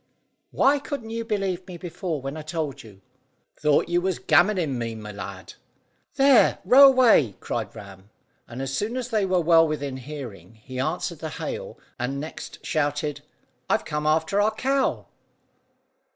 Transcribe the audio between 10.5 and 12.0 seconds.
he answered the hail,